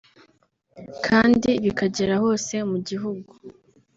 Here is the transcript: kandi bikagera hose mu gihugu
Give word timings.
kandi 1.05 1.49
bikagera 1.63 2.15
hose 2.23 2.53
mu 2.69 2.77
gihugu 2.87 3.31